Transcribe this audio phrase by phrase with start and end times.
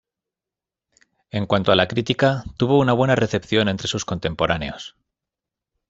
[1.29, 4.95] En cuanto a la crítica, tuvo una buena recepción entre sus contemporáneos.